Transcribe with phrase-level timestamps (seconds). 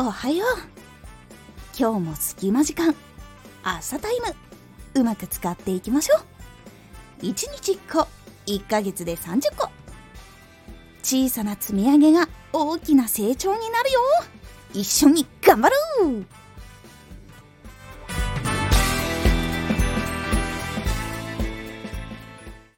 [0.00, 0.48] おはよう。
[1.76, 2.94] 今日も隙間時間。
[3.64, 4.32] 朝タイム。
[4.94, 6.20] うまく使っていきましょ
[7.20, 7.22] う。
[7.24, 8.06] 1日1個
[8.46, 9.68] 1ヶ月で30個。
[11.02, 14.00] 小さな積み上げが大きな成長になるよ。
[14.72, 15.76] 一緒に頑張ろ
[16.06, 16.24] う。